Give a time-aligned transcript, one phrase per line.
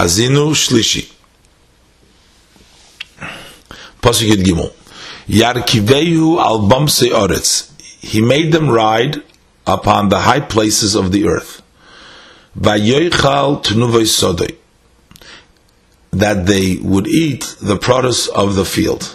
[0.00, 1.12] Hazinu Shlishi.
[4.00, 4.72] Pasuk Gimel.
[5.28, 7.70] Yarkivehu al bamse oretz.
[8.00, 9.22] He made them ride
[9.66, 11.60] upon the high places of the earth.
[12.58, 14.56] Vayoichal tnuvay sodoi.
[16.12, 19.14] That they would eat the produce of the field.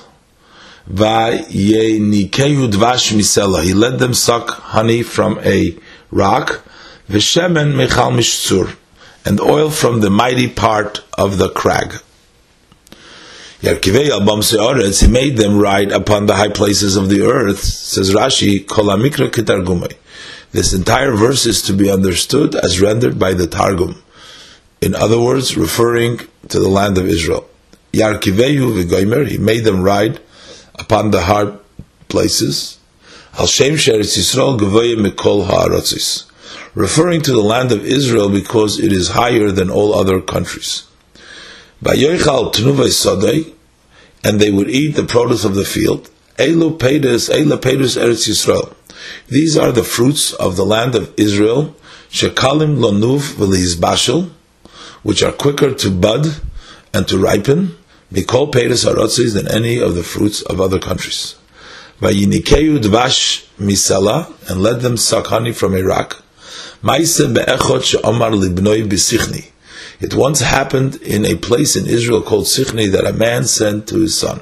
[0.88, 3.64] Vayenikehu dvash misela.
[3.64, 5.76] He let them suck honey from a
[6.12, 6.64] rock.
[7.10, 8.78] Veshemen mechal mishtzur.
[9.26, 11.96] And oil from the mighty part of the crag.
[13.62, 18.67] He made them ride upon the high places of the earth, says Rashi.
[20.52, 24.03] This entire verse is to be understood as rendered by the Targum.
[24.81, 26.20] In other words, referring
[26.50, 27.48] to the land of Israel.
[27.92, 28.02] He
[29.38, 30.20] made them ride
[30.76, 31.58] upon the hard
[32.08, 32.78] places.
[36.76, 40.84] Referring to the land of Israel because it is higher than all other countries.
[41.82, 42.00] And
[44.42, 46.12] they would eat the produce of the field.
[46.38, 46.62] These
[49.58, 51.76] are the fruits of the land of Israel,
[52.09, 53.38] Shekalim Lonuv
[53.80, 54.32] Bashel,
[55.04, 56.42] which are quicker to bud
[56.94, 57.78] and to ripen,
[58.12, 61.36] Mikol Pedus Arotzis than any of the fruits of other countries.
[62.02, 63.45] Dvash
[64.50, 66.25] and let them suck honey from rock.
[66.88, 68.14] It
[70.14, 74.19] once happened in a place in Israel called Sichni that a man said to his
[74.19, 74.42] son,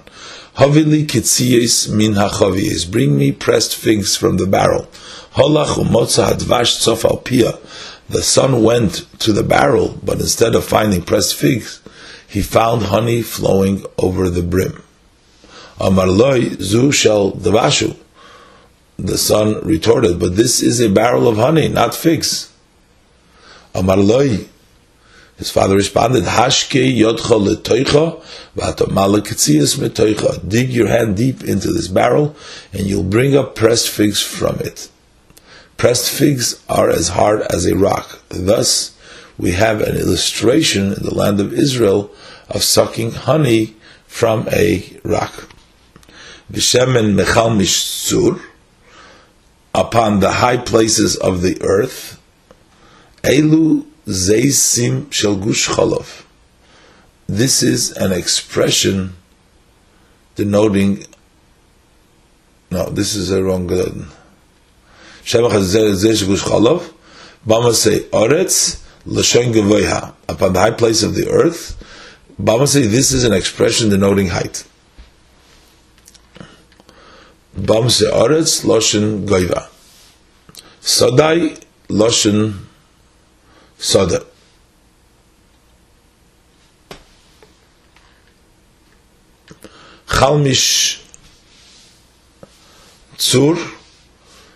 [0.58, 4.89] Havili kitziyes min hachaviyes, bring me pressed figs from the barrel.
[5.35, 7.58] Holach umotza hadvash tzof al pia.
[8.09, 11.80] The son went to the barrel, but instead of finding pressed figs,
[12.28, 14.83] he found honey flowing over the brim.
[15.80, 17.95] Amar loy zu shel devashu.
[18.97, 22.52] The son retorted, but this is a barrel of honey, not figs.
[23.73, 24.47] Amar loy
[25.38, 28.23] his father responded, Hashke yodcha letoicha,
[28.55, 30.47] v'atamalakitsias metoicha.
[30.47, 32.35] Dig your hand deep into this barrel,
[32.72, 34.90] and you'll bring up pressed figs from it.
[35.75, 38.22] Pressed figs are as hard as a rock.
[38.29, 38.95] Thus,
[39.38, 42.12] we have an illustration in the land of Israel
[42.50, 43.75] of sucking honey
[44.06, 45.50] from a rock.
[46.51, 48.39] Vishemen mechal mishzur,
[49.73, 52.19] upon the high places of the earth,
[53.23, 56.23] elu Zeisim Shel Cholov.
[57.28, 59.16] This is an expression
[60.35, 61.06] denoting.
[62.69, 63.67] No, this is a wrong.
[63.67, 64.07] Shemach
[65.23, 66.91] Zeish Cholov.
[67.47, 71.78] Bama say Oretz Lashon Gevoiha upon the high place of the earth.
[72.41, 74.66] Bama say this is an expression denoting height.
[77.56, 79.68] Bama say Oretz Lashon Goiva.
[80.81, 82.66] Sodai Lashon
[83.78, 84.25] Sada.
[90.08, 91.00] Chalmish
[93.18, 93.58] Tzur,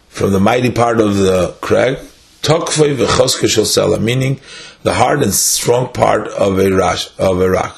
[0.09, 1.97] from the mighty part of the crag,
[2.41, 4.40] Tokfei v'choske shel sela, meaning
[4.84, 7.75] the hard and strong part of a, rash, of a rock.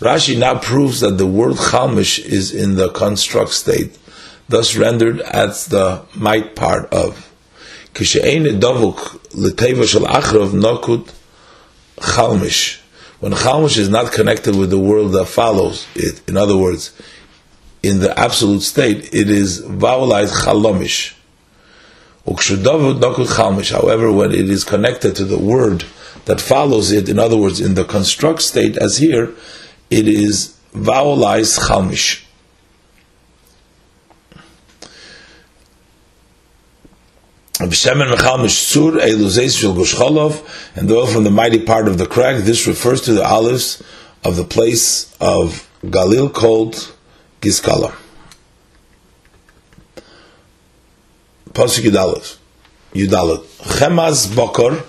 [0.00, 3.96] Rashi now proves that the word Chalmish is in the construct state,
[4.48, 7.30] thus rendered as the might part of.
[7.94, 11.12] Kishein davuk l'teva shel achrav nokut
[11.96, 12.80] chalmish.
[13.20, 16.92] When chalmish is not connected with the world that follows it, in other words,
[17.82, 21.14] in the absolute state, it is vowelized chalomish.
[22.26, 25.84] However, when it is connected to the word
[26.24, 29.34] that follows it, in other words, in the construct state, as here,
[29.90, 32.22] it is vowelized chalmish.
[32.22, 32.22] B'shemen
[34.72, 35.12] mechal mishtzur eluzeis shel
[36.86, 37.76] gushcholov, and the
[40.96, 42.42] oil from the mighty part of the crag.
[42.42, 43.80] This refers to the olives
[44.24, 46.92] of the place of Galil called
[47.40, 47.94] Gizkala.
[51.50, 52.38] Pasuk Yudalev.
[52.92, 53.44] Yudalet.
[53.78, 54.84] Chemaz bokor,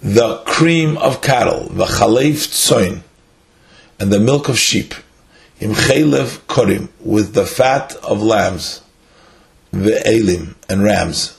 [0.00, 3.02] the cream of cattle, the chalev tzoin,
[4.00, 4.92] and the milk of sheep.
[5.60, 8.82] Im chalev korim, with the fat of lambs,
[9.70, 11.35] the elim, and rams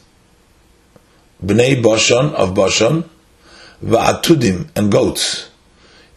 [1.44, 3.04] bnei Bashan of Bashan,
[3.84, 5.50] va'atudim and goats,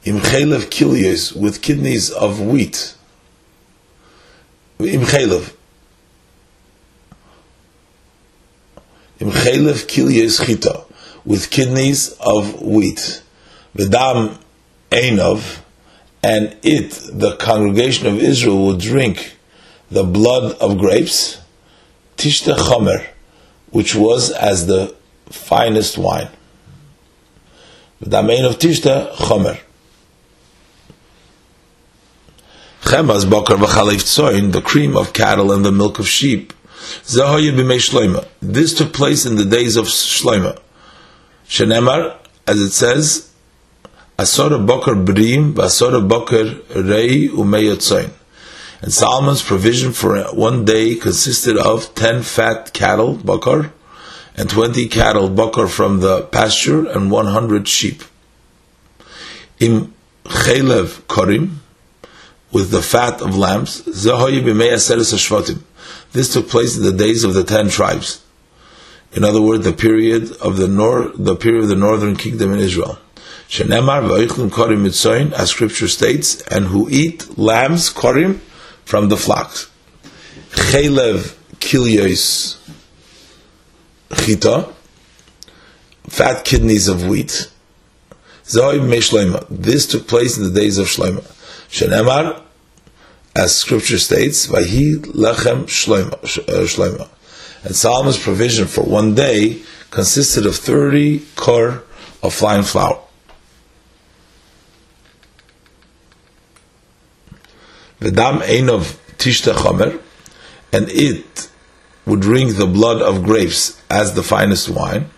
[0.05, 2.95] im chelev kilyes with kidneys of wheat,
[4.79, 5.55] im chelev,
[9.21, 10.85] im kilyes chita
[11.25, 13.23] with kidneys of wheat,
[13.77, 14.39] v'dam
[14.91, 15.61] einov,
[16.23, 19.37] and it, the congregation of Israel, will drink
[19.91, 21.41] the blood of grapes,
[22.17, 23.07] tishta chomer,
[23.71, 24.95] which was as the
[25.31, 26.29] finest wine.
[28.01, 29.61] The domain of Tishta, Chomer.
[32.83, 36.53] Chemas bakar v'chalev tzoin, the cream of cattle and the milk of sheep.
[37.05, 38.27] Zahoye b'mei shloima.
[38.41, 40.59] This took place in the days of Shloima.
[41.47, 42.17] Shenemar,
[42.47, 43.31] as it says,
[44.19, 46.45] Asora bakar brim, v'asora bakar
[46.83, 48.11] rei umei tzoin.
[48.81, 53.73] And Solomon's provision for one day consisted of ten fat cattle, bakar,
[54.41, 58.03] and twenty cattle, bakar from the pasture, and one hundred sheep.
[59.59, 59.93] Im
[60.25, 61.57] chelev korim,
[62.51, 64.05] with the fat of lambs, this
[66.33, 68.25] took place in the days of the ten tribes.
[69.13, 72.61] In other words, the period of the nor- the period of the northern kingdom in
[72.61, 72.99] Israel.
[73.51, 78.39] as scripture states, and who eat lambs, korim,
[78.87, 79.69] from the flocks.
[80.53, 82.57] Chelev kilyos
[84.15, 84.73] chita,
[86.09, 87.51] fat kidneys of wheat.
[88.53, 91.23] This took place in the days of Shlomo.
[91.71, 92.43] Shenemar,
[93.37, 97.09] as scripture states, Vahi lechem uh, shloima.
[97.63, 101.85] And Solomon's provision for one day consisted of 30 kor
[102.23, 103.01] of fine flour.
[108.01, 110.01] Vedam einov tishta chomer,
[110.73, 111.30] and it
[112.11, 115.09] would drink the blood of grapes as the finest wine.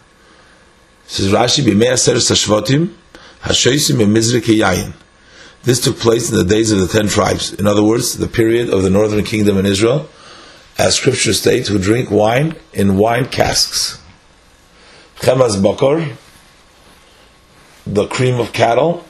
[1.06, 1.64] Says Rashi,
[3.42, 4.92] yayin.
[5.64, 7.54] This took place in the days of the ten tribes.
[7.54, 10.08] In other words, the period of the northern kingdom in Israel,
[10.76, 14.00] as scripture states, who drink wine in wine casks.
[15.16, 16.16] Chemaz bakor,
[17.86, 19.04] the cream of cattle,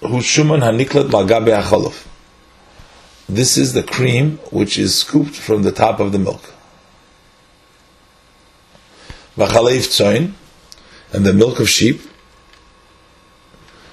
[0.00, 2.06] who shuman haniklat magabe.
[3.28, 6.52] This is the cream which is scooped from the top of the milk.
[9.40, 10.32] V'chaleif tzoin,
[11.12, 12.00] and the milk of sheep,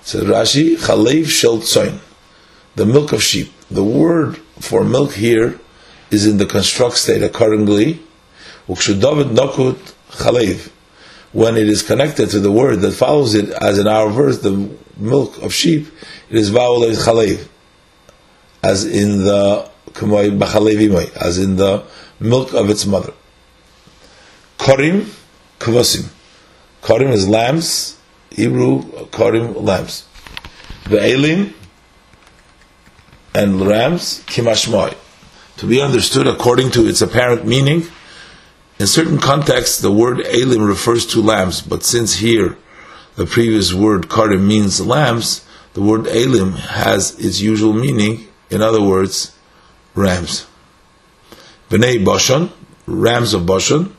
[0.08, 2.00] Says Rashi, Chalev shel tzoin,
[2.76, 3.52] the milk of sheep.
[3.70, 5.60] The word for milk here
[6.12, 8.00] is in the construct state accordingly.
[8.70, 10.72] Ukshudavid nokut chalev.
[11.34, 14.70] When it is connected to the word that follows it, as in our verse, the
[14.96, 15.88] milk of sheep,
[16.30, 17.48] it is va'olei chalev,
[18.64, 19.70] as in the
[21.20, 21.84] as in the
[22.20, 23.14] milk of its mother.
[24.60, 25.10] Korim,
[25.59, 26.09] kvasim.
[26.81, 27.98] Korim is lambs,
[28.31, 30.06] Hebrew Korim lambs.
[30.83, 31.54] Ve'elim
[33.33, 34.95] and rams, kimashmoy.
[35.57, 37.83] To be understood according to its apparent meaning,
[38.80, 42.57] in certain contexts the word elim refers to lambs, but since here
[43.15, 48.81] the previous word karim means lambs, the word elim has its usual meaning, in other
[48.81, 49.36] words,
[49.95, 50.45] rams.
[51.69, 52.51] Bnei Bashan,
[52.86, 53.95] rams of Bashan,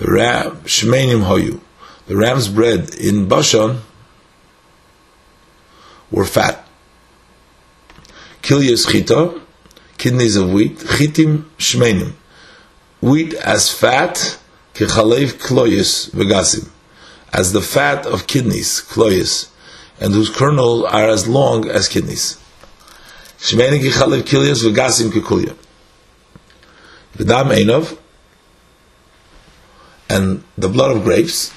[0.00, 1.60] the ram, Shmenim Hoyu,
[2.06, 3.82] the ram's bred in Bashan
[6.10, 6.66] were fat.
[8.42, 9.38] Kilyas chita,
[9.98, 12.14] kidneys of wheat, chitim shmenim,
[13.02, 14.38] wheat as fat,
[14.72, 16.70] kechalev kloyes vegasim,
[17.34, 19.50] as the fat of kidneys, kloyes,
[20.00, 22.38] and whose kernels are as long as kidneys.
[23.38, 25.54] Shmenim kechalev kilyas vegasim kekulya.
[27.18, 27.98] V'dam einov,
[30.10, 31.50] and the blood of grapes.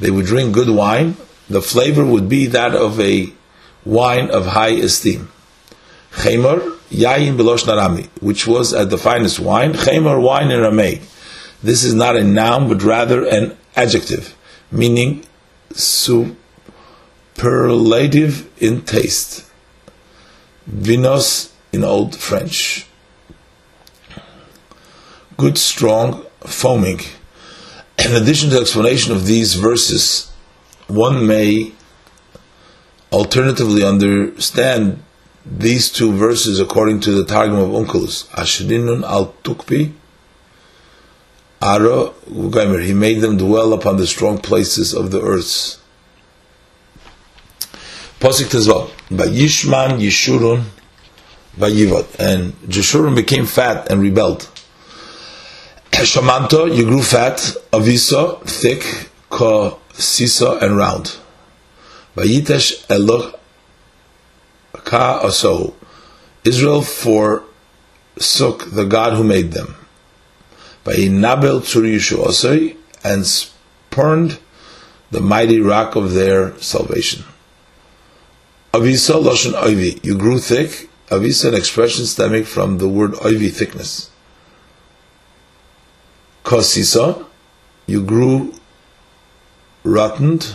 [0.00, 1.16] They would drink good wine.
[1.48, 3.32] The flavor would be that of a
[3.84, 5.28] wine of high esteem.
[6.12, 9.74] Chemor yayin belosh narami, which was at the finest wine.
[9.74, 11.02] Chemor wine in Aramaic.
[11.62, 14.34] This is not a noun, but rather an adjective,
[14.72, 15.26] meaning
[15.72, 16.36] superlative
[18.62, 19.44] in taste.
[20.68, 22.86] Vinos in Old French
[25.40, 27.00] good, strong foaming.
[28.04, 30.30] In addition to the explanation of these verses,
[30.86, 31.72] one may
[33.10, 35.02] alternatively understand
[35.46, 38.28] these two verses according to the Targum of Onkelos.
[38.28, 39.92] Ashrinun al Tukpi,
[41.62, 42.84] Ara Gaimer.
[42.84, 45.80] He made them dwell upon the strong places of the earths.
[48.20, 48.50] Posik.
[49.08, 50.64] Yishman Yishurun
[51.56, 52.18] Vayivot.
[52.18, 54.48] And Jeshurun became fat and rebelled.
[56.02, 57.36] Shamanto, you grew fat,
[57.74, 61.18] aviso, thick, ko sisa, and round.
[62.16, 63.38] Vayitesh eloch
[64.72, 65.74] ka aso.
[66.42, 69.74] Israel forsook the God who made them.
[70.86, 74.38] Vayinabel tzur yishu and spurned
[75.10, 77.24] the mighty rock of their salvation.
[78.72, 80.88] Avisa loshen oivi, you grew thick.
[81.08, 84.09] Avisa, an expression stemming from the word oivi, thickness
[86.44, 87.26] kosisa,
[87.86, 88.54] you grew
[89.84, 90.54] rottened,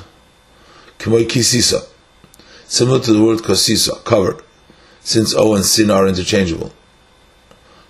[0.99, 1.87] kimoy kisisa.
[2.67, 4.41] similar to the word kosisa, covered,
[5.01, 6.71] since O and sin are interchangeable.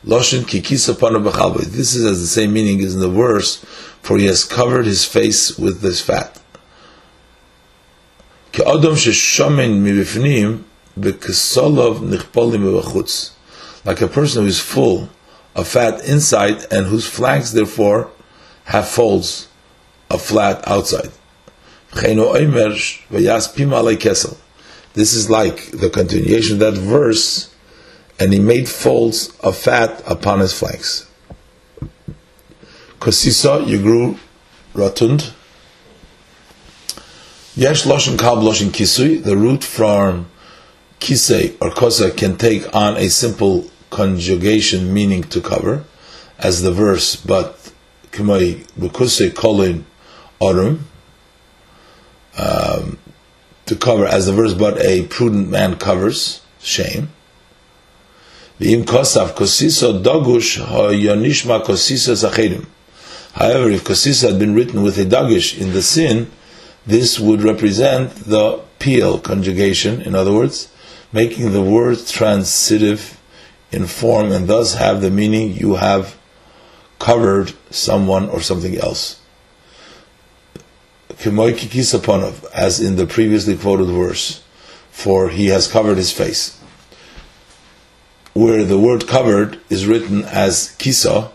[0.06, 1.66] Loshin kikisa panabachalbe.
[1.66, 3.58] This is as the same meaning as in the verse,
[4.02, 6.40] for he has covered his face with this fat.
[13.86, 15.10] Like a person who is full
[15.56, 18.12] of fat inside and whose flanks therefore
[18.66, 19.48] have folds
[20.10, 21.12] of flat outside.
[24.94, 27.54] This is like the continuation of that verse,
[28.20, 31.08] and he made folds of fat upon his flanks.
[33.00, 34.18] Kosisa Yegru
[34.74, 35.32] Rotund.
[37.56, 40.30] Yesh Loshin Kal Loshin Kisui, the root from
[41.00, 45.84] Kisei or Kosa can take on a simple conjugation meaning to cover,
[46.40, 47.72] as the verse, but
[48.12, 49.84] Kimai Bukusei Kolin
[50.42, 50.80] Orum,
[52.38, 52.98] um,
[53.66, 57.10] to cover as the verse, but a prudent man covers shame.
[58.60, 62.66] V'im kosav kosiso dogush ha'yonishma kosiso zachedim.
[63.34, 66.32] However, if kosiso had been written with a dagish in the sin,
[66.86, 70.70] this would represent the piel conjugation, in other words,
[71.12, 73.20] making the word transitive
[73.76, 76.18] in form and thus have the meaning you have
[76.98, 79.20] covered someone or something else
[82.54, 84.44] as in the previously quoted verse,
[84.92, 86.60] for he has covered his face.
[88.34, 91.32] Where the word covered is written as kisa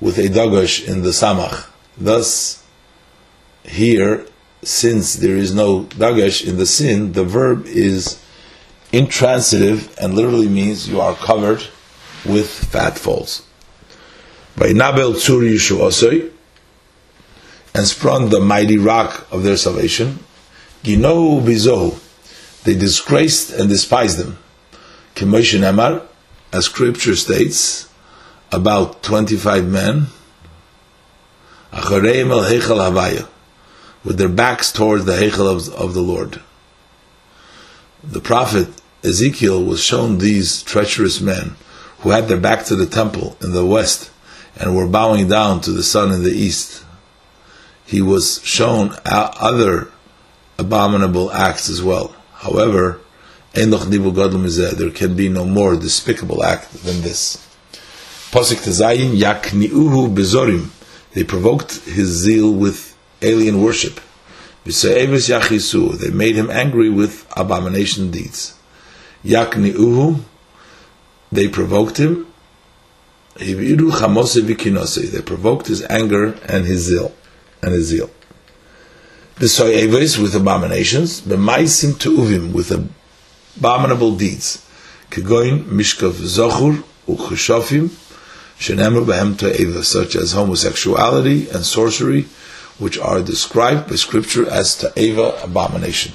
[0.00, 1.68] with a dagash in the samach.
[1.96, 2.64] Thus,
[3.64, 4.26] here,
[4.62, 8.22] since there is no dagash in the sin, the verb is
[8.92, 11.62] intransitive and literally means you are covered
[12.24, 13.46] with fat folds.
[14.56, 16.32] By Nabel Tzur Yishu
[17.74, 20.18] and sprung the mighty rock of their salvation.
[20.82, 21.98] Gino bizohu,
[22.64, 24.38] they disgraced and despised them.
[25.14, 26.06] Kemoshin Emar,
[26.52, 27.88] as scripture states,
[28.50, 30.06] about 25 men,
[31.72, 33.28] Achareim el Heichel Havaya,
[34.04, 36.40] with their backs towards the Heichel of, of the Lord.
[38.02, 38.68] The prophet
[39.04, 41.56] Ezekiel was shown these treacherous men
[42.00, 44.10] who had their back to the temple in the west
[44.58, 46.84] and were bowing down to the sun in the east
[47.90, 49.90] he was shown other
[50.60, 52.14] abominable acts as well.
[52.34, 53.00] However,
[53.52, 57.44] there can be no more despicable act than this.
[58.30, 60.68] Posik Tezayin Yakniuhu Bezorim.
[61.14, 63.98] They provoked his zeal with alien worship.
[64.64, 68.54] They made him angry with abomination deeds.
[69.24, 70.20] Yakniuhu.
[71.32, 72.26] They provoked him.
[73.36, 73.54] They
[75.22, 77.12] provoked his anger and his zeal
[77.62, 78.10] and his zeal.
[79.36, 82.70] B'soyeves with abominations, b'maisim uvim with
[83.56, 84.66] abominable deeds,
[85.10, 87.88] kegoin mishkav zochur uchushofim,
[88.58, 92.26] shenemar behem to'eva, such as homosexuality and sorcery,
[92.78, 96.12] which are described by scripture as ta'eva abomination.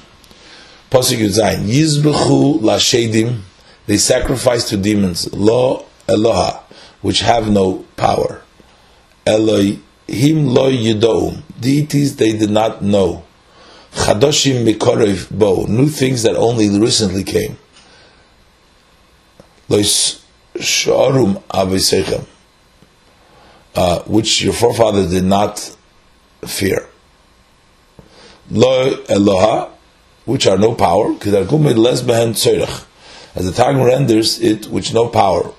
[0.90, 3.40] Pasuk Yudzayin, yizbechu lashedim,
[3.86, 6.60] they sacrifice to demons, lo Eloha,
[7.02, 8.42] which have no power.
[9.26, 13.24] Eloi him lo yidou, deities they did not know.
[13.92, 17.56] Chadoshim mikorev bo, new things that only recently came.
[19.68, 20.24] Lois
[20.54, 22.24] shorum avisechem,
[23.74, 25.76] uh, which your forefather did not
[26.46, 26.88] fear.
[28.50, 29.70] Lo Eloha,
[30.24, 31.14] which are no power,
[33.36, 35.52] as the Targum renders it, which no power.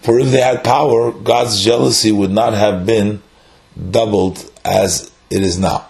[0.00, 3.22] For if they had power, God's jealousy would not have been
[3.90, 5.86] doubled as it is now.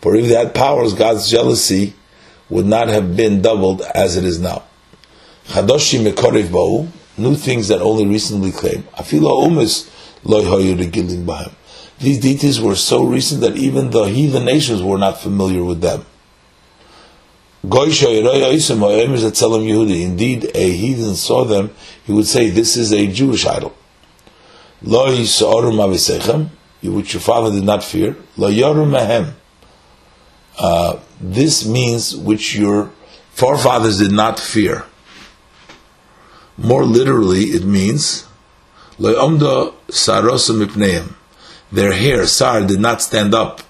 [0.00, 1.94] For if they had powers, God's jealousy
[2.48, 4.62] would not have been doubled as it is now.
[7.16, 8.86] New things that only recently came.
[12.00, 16.04] These deities were so recent that even the heathen nations were not familiar with them.
[20.02, 21.70] Indeed, a heathen saw them,
[22.04, 23.74] he would say, This is a Jewish idol.
[24.80, 25.32] Which
[27.14, 28.16] your father did not fear.
[30.56, 32.92] Uh, this means which your
[33.32, 34.84] forefathers did not fear.
[36.56, 38.28] More literally, it means
[41.70, 43.60] their hair, sar, did not stand up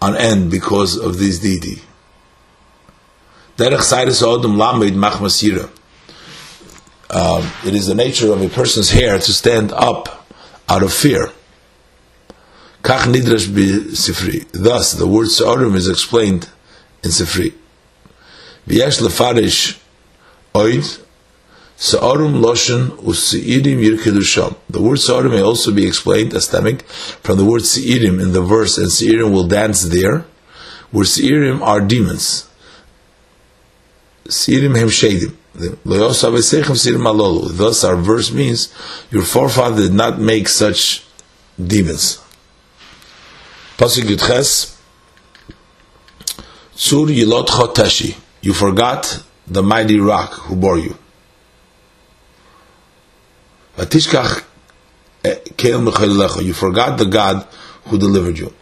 [0.00, 1.82] on end because of this deity.
[3.56, 5.70] Derech Odom Lamed Machmasira.
[7.10, 10.26] Um, it is the nature of a person's hair to stand up
[10.68, 11.30] out of fear.
[12.82, 14.46] Kach nidrash sifri.
[14.52, 16.48] Thus, the word Sa'orim is explained
[17.02, 17.54] in Sifri.
[18.66, 19.78] V'yesh lefarish
[20.54, 21.03] oid,
[21.76, 24.54] Sa'orim loshen u'se'irim yirkidu sham.
[24.70, 28.42] The word Sa'orim may also be explained as stemming from the word Se'irim in the
[28.42, 30.24] verse, and Se'irim will dance there,
[30.92, 32.48] where Se'irim are demons.
[34.28, 35.34] Se'irim hem shedim.
[35.54, 36.24] Thus,
[37.84, 38.74] our verse means
[39.10, 41.04] your forefather did not make such
[41.64, 42.20] demons.
[43.76, 44.74] Pasuk Yudches,
[46.74, 48.16] Tzur Yilot Choteshi.
[48.40, 50.96] You forgot the mighty rock who bore you.
[53.76, 54.44] Vatishkach
[55.24, 57.46] You forgot the God
[57.84, 58.52] who delivered you.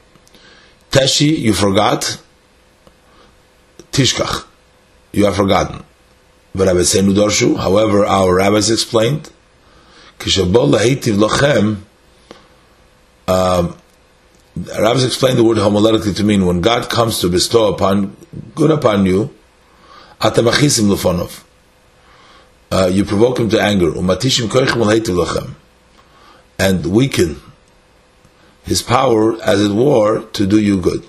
[0.90, 2.19] Teshi, you forgot.
[3.90, 4.47] Tishkach,
[5.12, 5.85] you have forgotten.
[6.54, 9.31] However, our rabbis explained,
[13.28, 13.76] um,
[14.57, 18.16] rabbis explained the word homiletically to mean when God comes to bestow upon
[18.54, 19.31] good upon you,
[20.21, 21.42] atamachisim lefonov.
[22.73, 24.49] Uh, you provoke him to anger, umatishim
[26.59, 27.38] and weaken
[28.64, 31.07] his power, as it were, to do you good.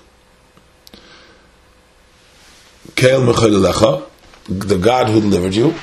[4.46, 5.74] The God who delivered you.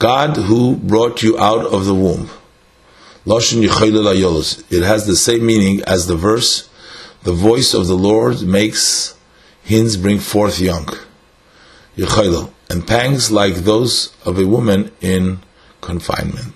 [0.00, 2.28] God who brought you out of the womb.
[3.26, 6.68] It has the same meaning as the verse,
[7.22, 9.16] the voice of the Lord makes
[9.62, 10.88] hins bring forth young.
[12.70, 15.40] And pangs like those of a woman in
[15.80, 16.54] confinement.